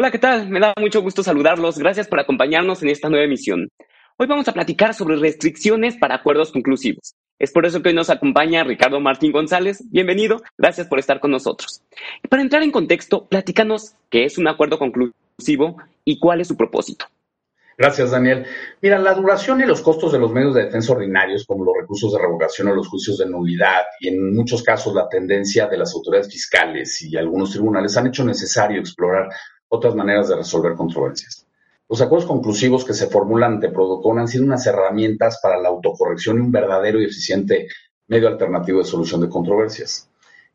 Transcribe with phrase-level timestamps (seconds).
[0.00, 0.48] Hola, ¿qué tal?
[0.48, 1.78] Me da mucho gusto saludarlos.
[1.78, 3.68] Gracias por acompañarnos en esta nueva emisión.
[4.16, 7.16] Hoy vamos a platicar sobre restricciones para acuerdos conclusivos.
[7.38, 9.84] Es por eso que hoy nos acompaña Ricardo Martín González.
[9.90, 11.82] Bienvenido, gracias por estar con nosotros.
[12.24, 15.76] Y para entrar en contexto, platícanos qué es un acuerdo conclusivo
[16.06, 17.04] y cuál es su propósito.
[17.76, 18.46] Gracias, Daniel.
[18.80, 22.10] Mira, la duración y los costos de los medios de defensa ordinarios, como los recursos
[22.14, 25.92] de revocación o los juicios de nulidad, y en muchos casos la tendencia de las
[25.94, 29.28] autoridades fiscales y algunos tribunales, han hecho necesario explorar
[29.70, 31.46] otras maneras de resolver controversias.
[31.88, 36.36] Los acuerdos conclusivos que se formulan ante Prodocon han sido unas herramientas para la autocorrección
[36.36, 37.68] y un verdadero y eficiente
[38.06, 40.08] medio alternativo de solución de controversias.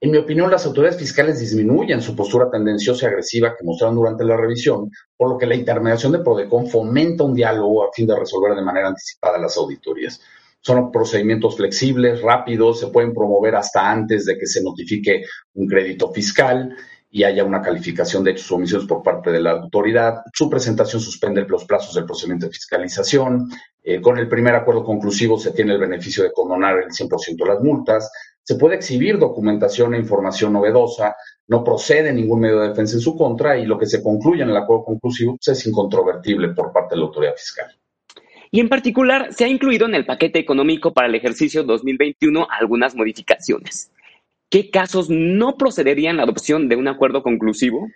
[0.00, 4.24] En mi opinión, las autoridades fiscales disminuyen su postura tendenciosa y agresiva que mostraron durante
[4.24, 8.18] la revisión, por lo que la intermediación de Prodecon fomenta un diálogo a fin de
[8.18, 10.20] resolver de manera anticipada las auditorías.
[10.60, 16.12] Son procedimientos flexibles, rápidos, se pueden promover hasta antes de que se notifique un crédito
[16.12, 16.76] fiscal
[17.14, 20.22] y haya una calificación de hechos o omisiones por parte de la autoridad.
[20.32, 23.50] Su presentación suspende los plazos del procedimiento de fiscalización.
[23.82, 27.46] Eh, con el primer acuerdo conclusivo se tiene el beneficio de condonar el 100% de
[27.46, 28.10] las multas.
[28.42, 31.14] Se puede exhibir documentación e información novedosa.
[31.48, 34.48] No procede ningún medio de defensa en su contra y lo que se concluye en
[34.48, 37.66] el acuerdo conclusivo es incontrovertible por parte de la autoridad fiscal.
[38.50, 42.94] Y en particular, se ha incluido en el paquete económico para el ejercicio 2021 algunas
[42.94, 43.90] modificaciones.
[44.52, 47.88] ¿Qué casos no procederían la adopción de un acuerdo conclusivo?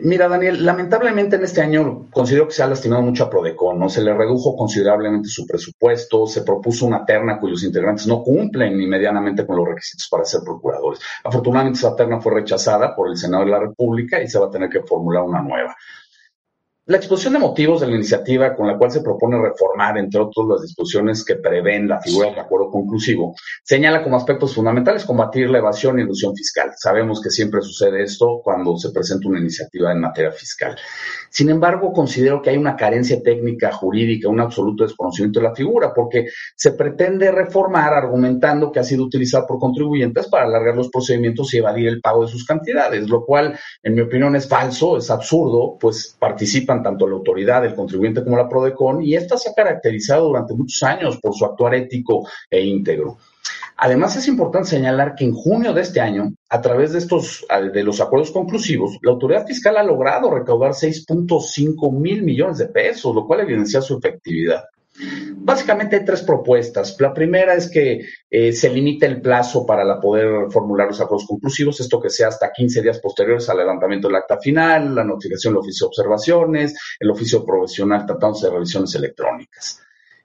[0.00, 3.88] Mira, Daniel, lamentablemente en este año considero que se ha lastimado mucho a Prodecon, ¿no?
[3.88, 8.86] Se le redujo considerablemente su presupuesto, se propuso una terna cuyos integrantes no cumplen ni
[8.86, 11.00] medianamente con los requisitos para ser procuradores.
[11.24, 14.50] Afortunadamente esa terna fue rechazada por el Senado de la República y se va a
[14.50, 15.74] tener que formular una nueva.
[16.88, 20.48] La exposición de motivos de la iniciativa con la cual se propone reformar, entre otros,
[20.48, 25.58] las disposiciones que prevén la figura del acuerdo conclusivo, señala como aspectos fundamentales combatir la
[25.58, 26.70] evasión y ilusión fiscal.
[26.78, 30.78] Sabemos que siempre sucede esto cuando se presenta una iniciativa en materia fiscal.
[31.28, 35.92] Sin embargo, considero que hay una carencia técnica, jurídica, un absoluto desconocimiento de la figura,
[35.94, 41.52] porque se pretende reformar argumentando que ha sido utilizada por contribuyentes para alargar los procedimientos
[41.52, 45.10] y evadir el pago de sus cantidades, lo cual, en mi opinión, es falso, es
[45.10, 49.54] absurdo, pues participan tanto la autoridad, el contribuyente como la PRODECON, y esta se ha
[49.54, 53.18] caracterizado durante muchos años por su actuar ético e íntegro.
[53.80, 57.84] Además, es importante señalar que en junio de este año, a través de estos, de
[57.84, 63.24] los acuerdos conclusivos, la autoridad fiscal ha logrado recaudar 6.5 mil millones de pesos, lo
[63.24, 64.64] cual evidencia su efectividad.
[65.36, 66.96] Básicamente hay tres propuestas.
[66.98, 71.80] La primera es que eh, se limite el plazo para poder formular los acuerdos conclusivos,
[71.80, 75.60] esto que sea hasta 15 días posteriores al levantamiento del acta final, la notificación del
[75.60, 79.80] oficio de observaciones, el oficio profesional tratándose de revisiones electrónicas.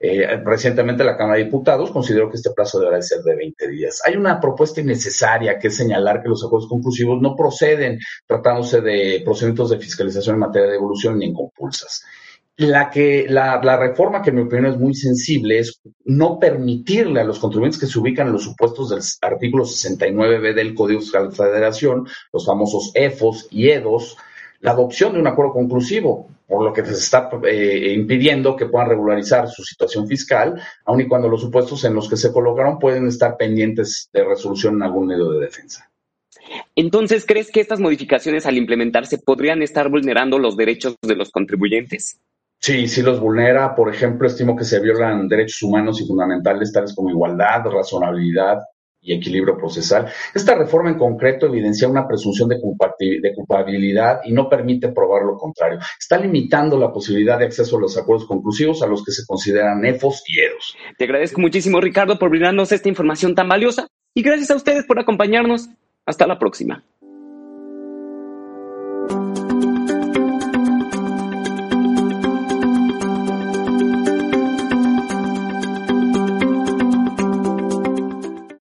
[0.00, 4.00] Eh, recientemente la Cámara de Diputados consideró que este plazo deberá ser de 20 días.
[4.04, 9.22] Hay una propuesta innecesaria que es señalar que los acuerdos conclusivos no proceden tratándose de
[9.24, 12.04] procedimientos de fiscalización en materia de devolución ni en compulsas.
[12.60, 17.20] La, que, la, la, reforma, que en mi opinión es muy sensible, es no permitirle
[17.20, 21.30] a los contribuyentes que se ubican en los supuestos del artículo 69b del Código Fiscal
[21.30, 24.16] de Federación, los famosos EFOS y EDOS,
[24.58, 28.88] la adopción de un acuerdo conclusivo, por lo que se está eh, impidiendo que puedan
[28.88, 33.06] regularizar su situación fiscal, aun y cuando los supuestos en los que se colocaron pueden
[33.06, 35.88] estar pendientes de resolución en algún medio de defensa.
[36.74, 42.18] Entonces, ¿crees que estas modificaciones al implementarse podrían estar vulnerando los derechos de los contribuyentes?
[42.60, 43.74] Sí, sí los vulnera.
[43.74, 48.58] Por ejemplo, estimo que se violan derechos humanos y fundamentales tales como igualdad, razonabilidad,
[49.00, 50.10] y equilibrio procesal.
[50.34, 55.78] Esta reforma en concreto evidencia una presunción de, culpabilidad y no permite probar lo contrario.
[55.98, 59.84] Está limitando la posibilidad de acceso a los acuerdos conclusivos a los que se consideran
[59.84, 60.76] EFOS y EDOS.
[60.96, 64.98] Te agradezco muchísimo, Ricardo, por brindarnos esta información tan valiosa y gracias a ustedes por
[64.98, 65.68] acompañarnos.
[66.04, 66.82] Hasta la próxima.